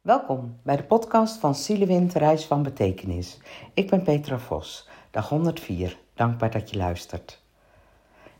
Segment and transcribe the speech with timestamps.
[0.00, 3.38] Welkom bij de podcast van Zielewind Reis van Betekenis.
[3.74, 5.98] Ik ben Petra Vos, dag 104.
[6.14, 7.42] Dankbaar dat je luistert.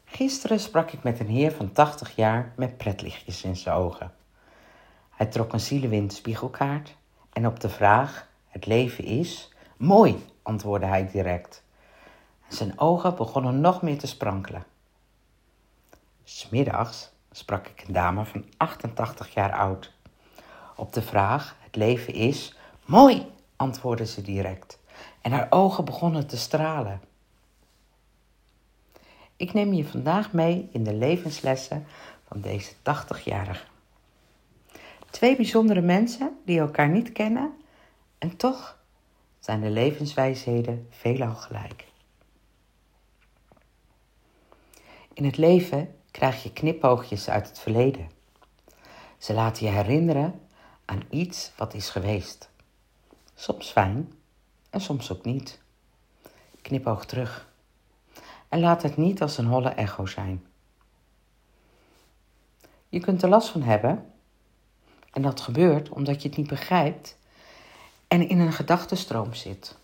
[0.04, 4.12] Gisteren sprak ik met een heer van 80 jaar met pretlichtjes in zijn ogen.
[5.10, 6.96] Hij trok een Zielewind spiegelkaart
[7.32, 11.62] en op de vraag: Het leven is mooi, antwoordde hij direct.
[12.48, 14.64] Zijn ogen begonnen nog meer te sprankelen.
[16.24, 19.98] Smiddags sprak ik een dame van 88 jaar oud.
[20.80, 24.78] Op de vraag: Het leven is mooi, antwoordde ze direct.
[25.20, 27.00] En haar ogen begonnen te stralen.
[29.36, 31.86] Ik neem je vandaag mee in de levenslessen
[32.26, 33.64] van deze 80-jarige.
[35.10, 37.54] Twee bijzondere mensen die elkaar niet kennen
[38.18, 38.78] en toch
[39.38, 41.86] zijn de levenswijsheden veelal gelijk.
[45.12, 48.10] In het leven krijg je knipoogjes uit het verleden.
[49.18, 50.40] Ze laten je herinneren
[50.90, 52.50] aan iets wat is geweest.
[53.34, 54.12] Soms fijn
[54.70, 55.60] en soms ook niet.
[56.62, 57.48] Knipoog terug.
[58.48, 60.46] En laat het niet als een holle echo zijn.
[62.88, 64.12] Je kunt er last van hebben,
[65.12, 67.18] en dat gebeurt omdat je het niet begrijpt
[68.08, 69.78] en in een gedachtenstroom zit.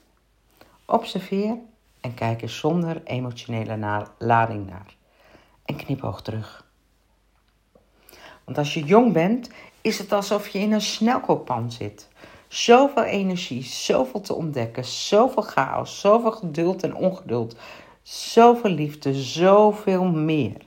[0.85, 1.57] Observeer
[2.01, 4.97] en kijk er zonder emotionele lading naar
[5.65, 6.66] en knipoog terug.
[8.47, 12.09] Want als je jong bent, is het alsof je in een snelkookpan zit.
[12.49, 17.57] Zoveel energie, zoveel te ontdekken, zoveel chaos, zoveel geduld en ongeduld,
[18.03, 20.63] zoveel liefde, zoveel meer.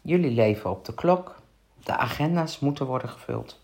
[0.00, 1.40] Jullie leven op de klok,
[1.84, 3.60] de agenda's moeten worden gevuld.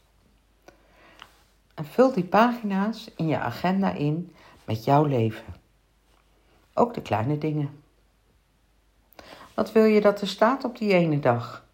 [1.75, 4.35] En vul die pagina's in je agenda in
[4.65, 5.55] met jouw leven.
[6.75, 7.82] Ook de kleine dingen.
[9.55, 11.67] Wat wil je dat er staat op die ene dag?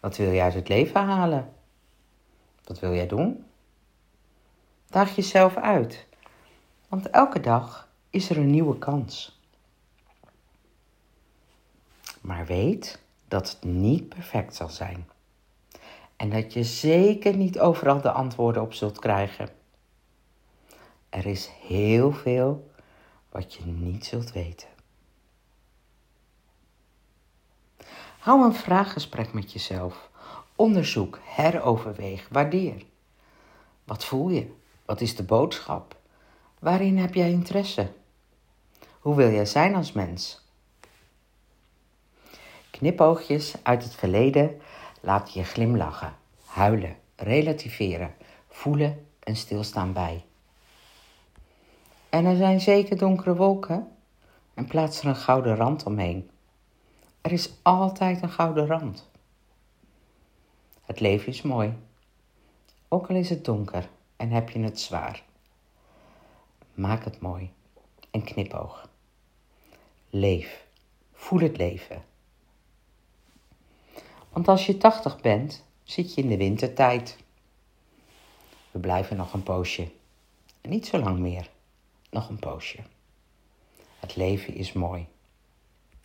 [0.00, 1.52] Wat wil je uit het leven halen?
[2.64, 3.44] Wat wil jij doen?
[4.86, 6.06] Daag jezelf uit,
[6.88, 9.40] want elke dag is er een nieuwe kans.
[12.20, 15.08] Maar weet dat het niet perfect zal zijn.
[16.16, 19.48] En dat je zeker niet overal de antwoorden op zult krijgen.
[21.08, 22.70] Er is heel veel
[23.30, 24.68] wat je niet zult weten.
[28.26, 30.10] Hou een vraaggesprek met jezelf.
[30.56, 32.82] Onderzoek, heroverweeg, waardeer.
[33.84, 34.50] Wat voel je?
[34.84, 35.96] Wat is de boodschap?
[36.58, 37.92] Waarin heb jij interesse?
[39.00, 40.44] Hoe wil jij zijn als mens?
[42.70, 44.60] Knipoogjes uit het verleden
[45.00, 48.14] laten je glimlachen, huilen, relativeren,
[48.48, 50.24] voelen en stilstaan bij.
[52.08, 53.88] En er zijn zeker donkere wolken
[54.54, 56.30] en plaats er een gouden rand omheen.
[57.26, 59.08] Er is altijd een gouden rand.
[60.82, 61.74] Het leven is mooi,
[62.88, 65.22] ook al is het donker en heb je het zwaar.
[66.74, 67.50] Maak het mooi
[68.10, 68.88] en knipoog.
[70.10, 70.66] Leef,
[71.12, 72.04] voel het leven.
[74.32, 77.16] Want als je 80 bent, zit je in de wintertijd.
[78.70, 79.88] We blijven nog een poosje.
[80.62, 81.50] Niet zo lang meer,
[82.10, 82.82] nog een poosje.
[84.00, 85.06] Het leven is mooi.